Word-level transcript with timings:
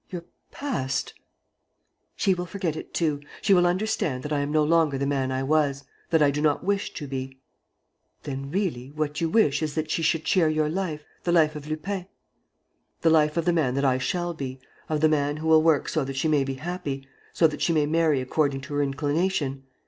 "Your 0.09 0.25
past...." 0.49 1.13
"She 2.15 2.33
will 2.33 2.47
forget 2.47 2.75
it 2.75 2.91
too. 2.91 3.21
She 3.43 3.53
will 3.53 3.67
understand 3.67 4.23
that 4.23 4.33
I 4.33 4.39
am 4.39 4.51
no 4.51 4.63
longer 4.63 4.97
the 4.97 5.05
man 5.05 5.31
I 5.31 5.43
was, 5.43 5.83
that 6.09 6.23
I 6.23 6.31
do 6.31 6.41
not 6.41 6.63
wish 6.63 6.91
to 6.95 7.05
be." 7.07 7.37
"Then, 8.23 8.49
really, 8.49 8.89
what 8.95 9.21
you 9.21 9.29
wish 9.29 9.61
is 9.61 9.75
that 9.75 9.91
she 9.91 10.01
should 10.01 10.27
share 10.27 10.49
your 10.49 10.69
life, 10.69 11.03
the 11.23 11.31
life 11.31 11.55
of 11.55 11.67
Lupin?" 11.67 12.07
"The 13.01 13.11
life 13.11 13.37
of 13.37 13.45
the 13.45 13.53
man 13.53 13.75
that 13.75 13.85
I 13.85 13.99
shall 13.99 14.33
be, 14.33 14.59
of 14.89 15.01
the 15.01 15.07
man 15.07 15.37
who 15.37 15.47
will 15.47 15.61
work 15.61 15.87
so 15.87 16.03
that 16.03 16.15
she 16.15 16.27
may 16.27 16.43
be 16.43 16.55
happy, 16.55 17.07
so 17.31 17.45
that 17.45 17.61
she 17.61 17.71
may 17.71 17.85
marry 17.85 18.21
according 18.21 18.61
to 18.61 18.73
her 18.73 18.81
inclination. 18.81 19.65